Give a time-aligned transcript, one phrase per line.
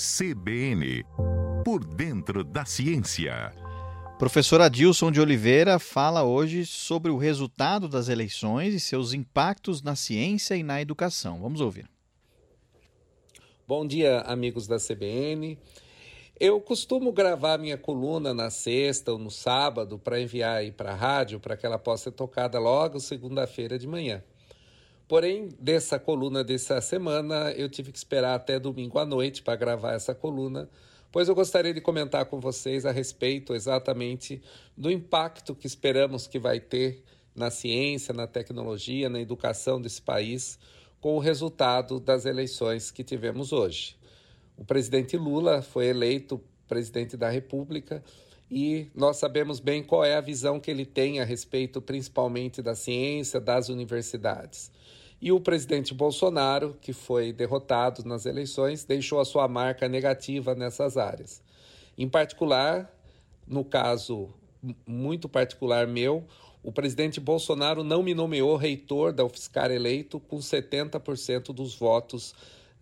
[0.00, 1.04] CBN
[1.62, 3.52] Por Dentro da Ciência.
[4.18, 9.94] Professor Adilson de Oliveira fala hoje sobre o resultado das eleições e seus impactos na
[9.94, 11.42] ciência e na educação.
[11.42, 11.86] Vamos ouvir.
[13.68, 15.58] Bom dia, amigos da CBN.
[16.40, 20.96] Eu costumo gravar minha coluna na sexta ou no sábado para enviar aí para a
[20.96, 24.24] rádio para que ela possa ser tocada logo segunda-feira de manhã.
[25.10, 29.94] Porém, dessa coluna dessa semana, eu tive que esperar até domingo à noite para gravar
[29.94, 30.70] essa coluna,
[31.10, 34.40] pois eu gostaria de comentar com vocês a respeito exatamente
[34.76, 37.02] do impacto que esperamos que vai ter
[37.34, 40.60] na ciência, na tecnologia, na educação desse país
[41.00, 43.96] com o resultado das eleições que tivemos hoje.
[44.56, 48.00] O presidente Lula foi eleito presidente da República
[48.48, 52.76] e nós sabemos bem qual é a visão que ele tem a respeito principalmente da
[52.76, 54.70] ciência, das universidades.
[55.20, 60.96] E o presidente Bolsonaro, que foi derrotado nas eleições, deixou a sua marca negativa nessas
[60.96, 61.42] áreas.
[61.98, 62.90] Em particular,
[63.46, 64.30] no caso
[64.86, 66.24] muito particular meu,
[66.62, 72.34] o presidente Bolsonaro não me nomeou reitor da UFSCar eleito com 70% dos votos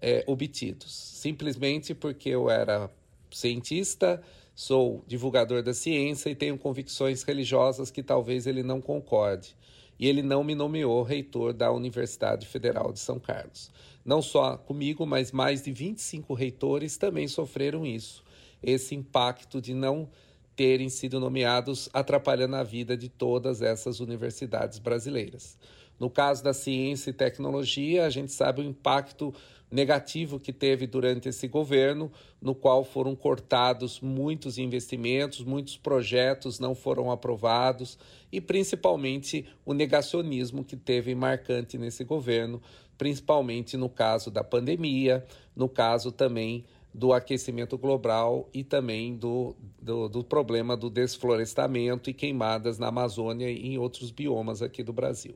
[0.00, 2.90] é, obtidos, simplesmente porque eu era
[3.30, 4.22] cientista,
[4.56, 9.54] sou divulgador da ciência e tenho convicções religiosas que talvez ele não concorde
[9.98, 13.70] e ele não me nomeou reitor da Universidade Federal de São Carlos.
[14.02, 18.24] Não só comigo, mas mais de 25 reitores também sofreram isso.
[18.62, 20.08] Esse impacto de não
[20.54, 25.58] terem sido nomeados atrapalhando a vida de todas essas universidades brasileiras.
[25.98, 29.32] No caso da ciência e tecnologia, a gente sabe o impacto
[29.70, 36.74] negativo que teve durante esse governo, no qual foram cortados muitos investimentos, muitos projetos não
[36.74, 37.98] foram aprovados
[38.30, 42.62] e principalmente o negacionismo que teve marcante nesse governo,
[42.96, 45.24] principalmente no caso da pandemia,
[45.54, 52.14] no caso também do aquecimento global e também do, do, do, problema do desflorestamento e
[52.14, 55.34] queimadas na Amazônia e em outros biomas aqui do Brasil.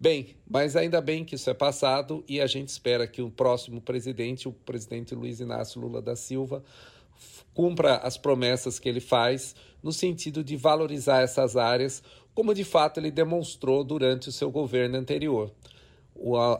[0.00, 3.80] Bem, mas ainda bem que isso é passado e a gente espera que o próximo
[3.80, 6.62] presidente, o presidente Luiz Inácio Lula da Silva,
[7.52, 12.00] cumpra as promessas que ele faz no sentido de valorizar essas áreas,
[12.32, 15.52] como de fato ele demonstrou durante o seu governo anterior.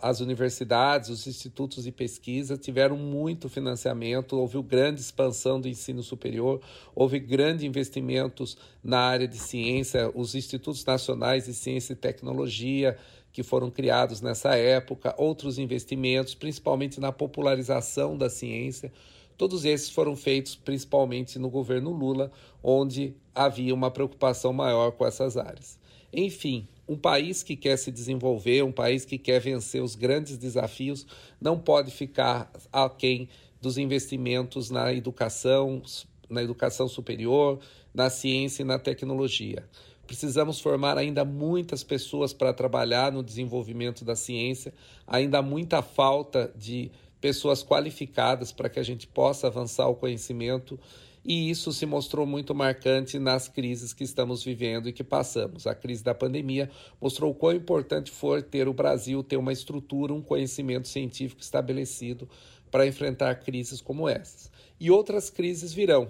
[0.03, 6.61] As universidades, os institutos de pesquisa tiveram muito financiamento, houve grande expansão do ensino superior,
[6.95, 12.97] houve grandes investimentos na área de ciência, os institutos nacionais de ciência e tecnologia,
[13.39, 18.93] que foram criados nessa época, outros investimentos, principalmente na popularização da ciência.
[19.37, 25.37] Todos esses foram feitos principalmente no governo Lula, onde havia uma preocupação maior com essas
[25.37, 25.79] áreas.
[26.13, 31.07] Enfim, um país que quer se desenvolver, um país que quer vencer os grandes desafios,
[31.41, 33.29] não pode ficar aquém
[33.63, 35.81] dos investimentos na educação,
[36.29, 37.61] na educação superior,
[37.95, 39.65] na ciência e na tecnologia.
[40.09, 44.73] Precisamos formar ainda muitas pessoas para trabalhar no desenvolvimento da ciência,
[45.07, 50.81] ainda há muita falta de pessoas qualificadas para que a gente possa avançar o conhecimento,
[51.23, 55.67] e isso se mostrou muito marcante nas crises que estamos vivendo e que passamos.
[55.67, 60.15] A crise da pandemia mostrou o quão importante foi ter o Brasil ter uma estrutura,
[60.15, 62.27] um conhecimento científico estabelecido
[62.71, 64.51] para enfrentar crises como essas.
[64.81, 66.09] E outras crises virão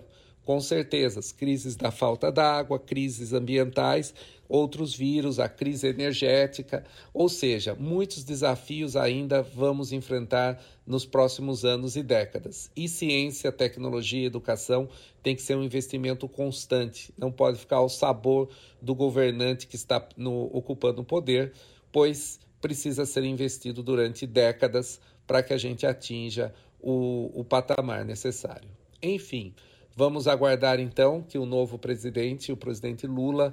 [0.49, 4.15] com certeza, as crises da falta d'água, crises ambientais,
[4.49, 11.97] outros vírus, a crise energética, ou seja, muitos desafios ainda vamos enfrentar nos próximos anos
[11.97, 12.71] e décadas.
[12.75, 14.89] E ciência, tecnologia e educação
[15.23, 18.49] tem que ser um investimento constante, não pode ficar ao sabor
[18.81, 21.53] do governante que está no, ocupando o poder,
[21.93, 28.71] pois precisa ser investido durante décadas para que a gente atinja o, o patamar necessário.
[29.03, 29.55] Enfim,
[29.99, 33.53] Vamos aguardar então que o novo presidente, o presidente Lula,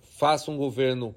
[0.00, 1.12] faça um governo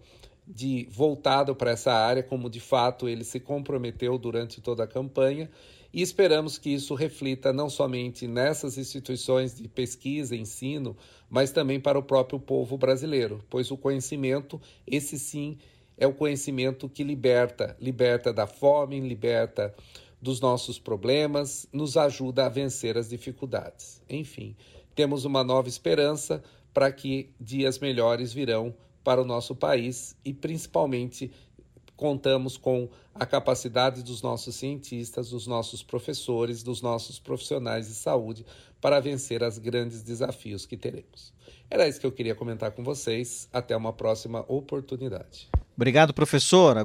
[0.48, 5.52] de voltado para essa área, como de fato ele se comprometeu durante toda a campanha,
[5.94, 10.98] e esperamos que isso reflita não somente nessas instituições de pesquisa ensino,
[11.30, 15.60] mas também para o próprio povo brasileiro, pois o conhecimento, esse sim,
[15.96, 19.76] é o conhecimento que liberta, liberta da fome, liberta
[20.22, 24.02] dos nossos problemas, nos ajuda a vencer as dificuldades.
[24.10, 24.56] Enfim,
[24.96, 26.44] temos uma nova esperança
[26.74, 28.74] para que dias melhores virão
[29.04, 31.32] para o nosso país e principalmente
[31.96, 38.46] contamos com a capacidade dos nossos cientistas, dos nossos professores, dos nossos profissionais de saúde
[38.80, 41.34] para vencer os grandes desafios que teremos.
[41.70, 43.48] Era isso que eu queria comentar com vocês.
[43.52, 45.50] Até uma próxima oportunidade.
[45.76, 46.78] Obrigado, professora.